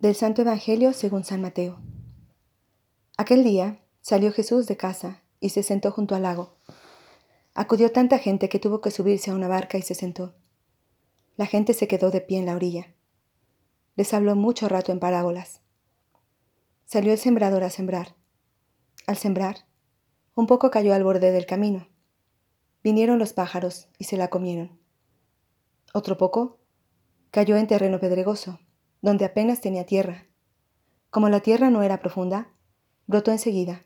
[0.00, 1.78] Del Santo Evangelio según San Mateo.
[3.18, 6.56] Aquel día salió Jesús de casa y se sentó junto al lago.
[7.52, 10.34] Acudió tanta gente que tuvo que subirse a una barca y se sentó.
[11.36, 12.94] La gente se quedó de pie en la orilla.
[13.94, 15.60] Les habló mucho rato en parábolas.
[16.86, 18.16] Salió el sembrador a sembrar.
[19.06, 19.66] Al sembrar,
[20.34, 21.88] un poco cayó al borde del camino.
[22.82, 24.80] Vinieron los pájaros y se la comieron.
[25.92, 26.58] Otro poco
[27.30, 28.60] cayó en terreno pedregoso
[29.02, 30.26] donde apenas tenía tierra.
[31.10, 32.52] Como la tierra no era profunda,
[33.06, 33.84] brotó enseguida,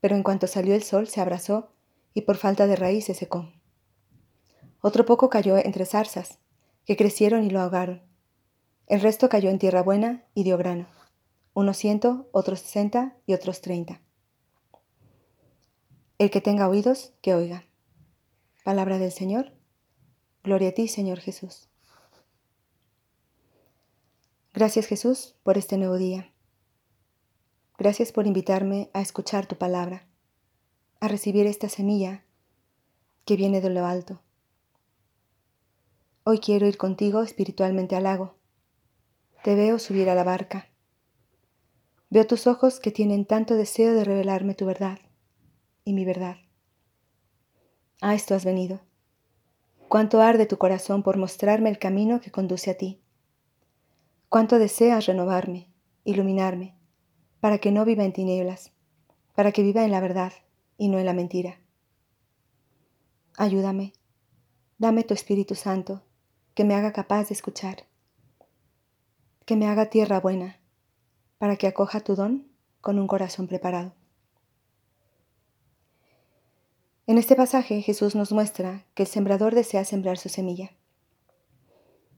[0.00, 1.72] pero en cuanto salió el sol se abrazó
[2.14, 3.52] y por falta de raíz se secó.
[4.80, 6.38] Otro poco cayó entre zarzas,
[6.84, 8.02] que crecieron y lo ahogaron.
[8.86, 10.86] El resto cayó en tierra buena y dio grano,
[11.54, 14.00] unos ciento, otros sesenta y otros treinta.
[16.18, 17.64] El que tenga oídos, que oiga.
[18.62, 19.52] Palabra del Señor.
[20.44, 21.69] Gloria a ti, Señor Jesús.
[24.60, 26.34] Gracias Jesús por este nuevo día.
[27.78, 30.06] Gracias por invitarme a escuchar tu palabra,
[31.00, 32.26] a recibir esta semilla
[33.24, 34.20] que viene de lo alto.
[36.24, 38.34] Hoy quiero ir contigo espiritualmente al lago.
[39.44, 40.68] Te veo subir a la barca.
[42.10, 44.98] Veo tus ojos que tienen tanto deseo de revelarme tu verdad
[45.86, 46.36] y mi verdad.
[48.02, 48.82] A esto has venido.
[49.88, 53.00] Cuánto arde tu corazón por mostrarme el camino que conduce a ti
[54.30, 55.66] cuánto deseas renovarme,
[56.04, 56.76] iluminarme,
[57.40, 58.72] para que no viva en tinieblas,
[59.34, 60.32] para que viva en la verdad
[60.78, 61.58] y no en la mentira.
[63.36, 63.92] Ayúdame,
[64.78, 66.04] dame tu Espíritu Santo,
[66.54, 67.86] que me haga capaz de escuchar,
[69.46, 70.60] que me haga tierra buena,
[71.38, 72.46] para que acoja tu don
[72.80, 73.94] con un corazón preparado.
[77.08, 80.70] En este pasaje Jesús nos muestra que el sembrador desea sembrar su semilla.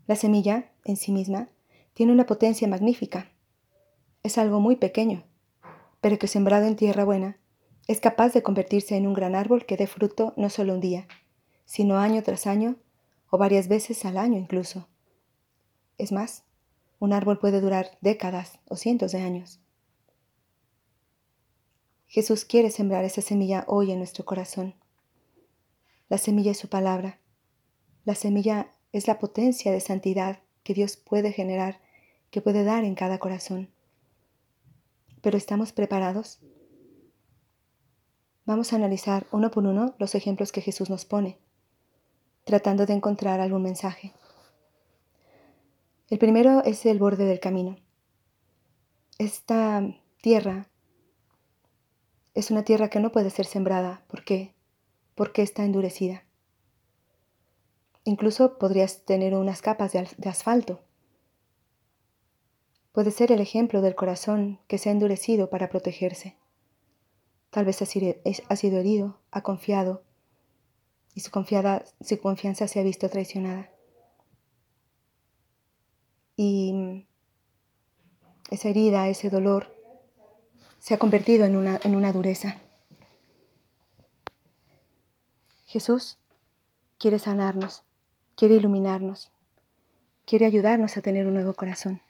[0.06, 1.48] La semilla, en sí misma,
[1.94, 3.30] tiene una potencia magnífica.
[4.22, 5.24] Es algo muy pequeño,
[6.00, 7.38] pero que sembrado en tierra buena,
[7.88, 11.08] es capaz de convertirse en un gran árbol que dé fruto no solo un día,
[11.64, 12.76] sino año tras año
[13.30, 14.88] o varias veces al año incluso.
[15.98, 16.44] Es más,
[16.98, 19.60] un árbol puede durar décadas o cientos de años.
[22.06, 24.74] Jesús quiere sembrar esa semilla hoy en nuestro corazón.
[26.08, 27.20] La semilla es su palabra.
[28.04, 31.80] La semilla es la potencia de santidad que Dios puede generar,
[32.32, 33.70] que puede dar en cada corazón.
[35.20, 36.40] Pero ¿estamos preparados?
[38.44, 41.38] Vamos a analizar uno por uno los ejemplos que Jesús nos pone,
[42.42, 44.12] tratando de encontrar algún mensaje.
[46.08, 47.76] El primero es el borde del camino.
[49.18, 49.82] Esta
[50.20, 50.66] tierra
[52.34, 54.04] es una tierra que no puede ser sembrada.
[54.08, 54.54] ¿Por qué?
[55.14, 56.24] Porque está endurecida.
[58.04, 60.80] Incluso podrías tener unas capas de, asfalto.
[62.92, 66.36] Puede ser el ejemplo del corazón que se ha endurecido para protegerse.
[67.50, 70.02] Tal vez ha sido, herido, ha confiado
[71.14, 73.70] y su, confianza se ha visto traicionada.
[76.36, 77.06] Y
[78.50, 79.74] esa herida, ese dolor,
[80.78, 82.60] se ha convertido en una, en una dureza.
[85.66, 86.18] Jesús
[86.98, 87.84] quiere sanarnos
[88.36, 89.30] quiere iluminarnos,
[90.24, 92.00] quiere ayudarnos a tener un nuevo corazón.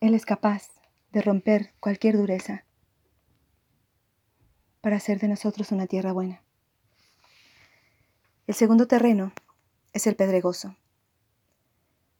[0.00, 0.68] Él es capaz
[1.12, 2.64] de romper cualquier dureza
[4.80, 6.42] para hacer de nosotros una tierra buena.
[8.46, 9.32] El segundo terreno
[9.92, 10.76] es el pedregoso,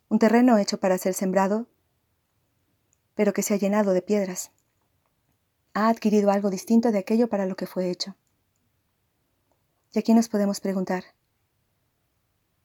[0.08, 1.66] un terreno hecho para ser sembrado,
[3.14, 4.50] pero que se ha llenado de piedras.
[5.74, 8.16] Ha adquirido algo distinto de aquello para lo que fue hecho.
[9.92, 11.04] Y aquí nos podemos preguntar,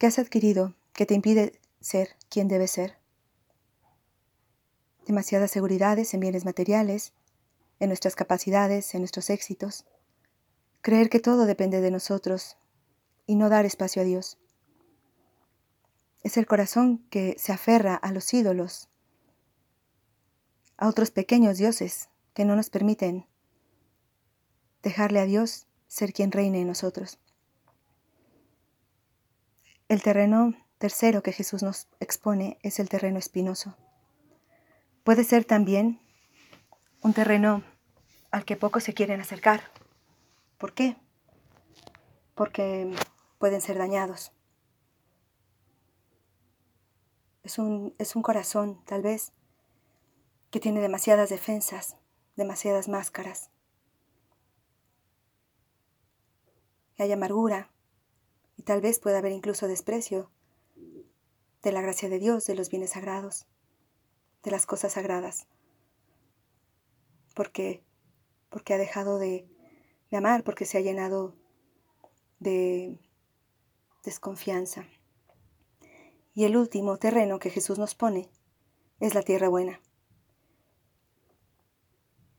[0.03, 2.97] ¿Qué has adquirido que te impide ser quien debes ser?
[5.05, 7.13] Demasiadas seguridades en bienes materiales,
[7.79, 9.85] en nuestras capacidades, en nuestros éxitos.
[10.81, 12.57] Creer que todo depende de nosotros
[13.25, 14.37] y no dar espacio a Dios.
[16.23, 18.89] Es el corazón que se aferra a los ídolos,
[20.77, 23.27] a otros pequeños dioses que no nos permiten
[24.81, 27.19] dejarle a Dios ser quien reine en nosotros.
[29.89, 33.77] El terreno tercero que Jesús nos expone es el terreno espinoso.
[35.03, 35.99] Puede ser también
[37.01, 37.61] un terreno
[38.31, 39.69] al que pocos se quieren acercar.
[40.57, 40.95] ¿Por qué?
[42.35, 42.89] Porque
[43.37, 44.31] pueden ser dañados.
[47.43, 49.33] Es un, es un corazón, tal vez,
[50.49, 51.97] que tiene demasiadas defensas,
[52.37, 53.49] demasiadas máscaras.
[56.95, 57.73] Que hay amargura
[58.55, 60.31] y tal vez pueda haber incluso desprecio
[61.61, 63.47] de la gracia de Dios, de los bienes sagrados,
[64.43, 65.47] de las cosas sagradas.
[67.33, 67.83] Porque,
[68.49, 69.47] porque ha dejado de,
[70.11, 71.35] de amar, porque se ha llenado
[72.39, 72.99] de
[74.03, 74.85] desconfianza.
[76.35, 78.29] Y el último terreno que Jesús nos pone
[78.99, 79.81] es la tierra buena.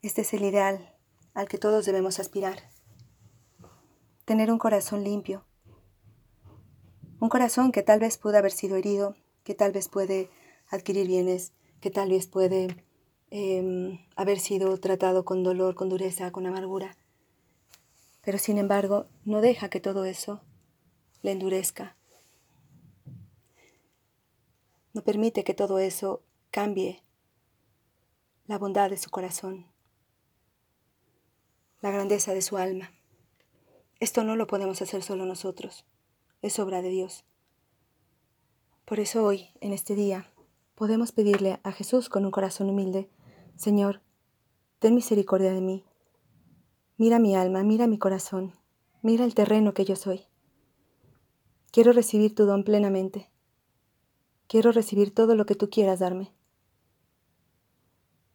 [0.03, 0.95] Este es el ideal
[1.33, 2.71] al que todos debemos aspirar.
[4.25, 5.45] Tener un corazón limpio.
[7.21, 10.31] Un corazón que tal vez pudo haber sido herido, que tal vez puede
[10.69, 11.53] adquirir bienes,
[11.85, 12.75] que tal vez puede
[13.29, 16.97] em, haber sido tratado con dolor, con dureza, con amargura.
[18.23, 20.41] Pero sin embargo, no deja que todo eso
[21.21, 21.95] le endurezca,
[24.95, 27.03] no permite que todo eso cambie
[28.47, 29.67] la bondad de su corazón,
[31.83, 32.95] la grandeza de su alma.
[34.01, 35.85] Esto no lo podemos hacer solo nosotros,
[36.41, 37.27] es obra de Dios.
[38.87, 40.31] Por eso hoy, en este día,
[40.75, 43.09] podemos pedirle a Jesús con un corazón humilde,
[43.57, 44.03] Señor,
[44.79, 45.85] ten misericordia de mí.
[46.97, 48.55] Mira mi alma, mira mi corazón,
[49.03, 50.27] mira el terreno que yo soy.
[51.71, 53.31] Quiero recibir tu don plenamente.
[54.47, 56.33] Quiero recibir todo lo que tú quieras darme.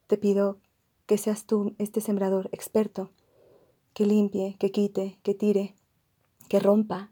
[0.07, 0.59] Te pido
[1.05, 3.11] que seas tú este sembrador experto,
[3.93, 5.75] que limpie, que quite, que tire,
[6.47, 7.11] que rompa,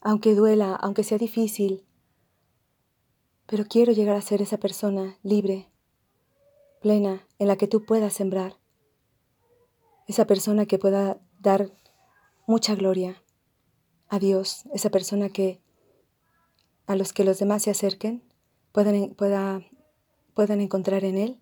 [0.00, 1.84] aunque duela, aunque sea difícil,
[3.48, 5.70] pero quiero llegar a ser esa persona libre,
[6.82, 8.58] plena, en la que tú puedas sembrar,
[10.06, 11.72] esa persona que pueda dar
[12.46, 13.22] mucha gloria
[14.08, 15.62] a Dios, esa persona que
[16.86, 18.22] a los que los demás se acerquen
[18.72, 21.40] puedan, puedan encontrar en Él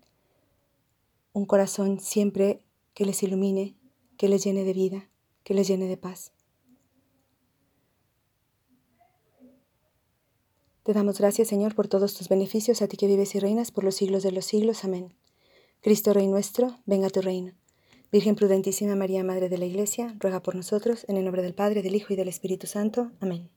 [1.33, 2.63] un corazón siempre
[2.93, 3.75] que les ilumine,
[4.17, 5.09] que les llene de vida,
[5.43, 6.31] que les llene de paz.
[10.87, 13.83] Te damos gracias, Señor, por todos tus beneficios, a ti que vives y reinas por
[13.83, 14.85] los siglos de los siglos.
[14.85, 15.13] Amén.
[15.81, 17.51] Cristo Rey nuestro, venga a tu reino.
[18.09, 21.81] Virgen prudentísima María, Madre de la Iglesia, ruega por nosotros, en el nombre del Padre,
[21.81, 23.11] del Hijo y del Espíritu Santo.
[23.19, 23.49] Amén.